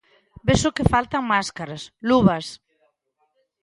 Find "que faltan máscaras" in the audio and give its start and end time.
0.75-1.83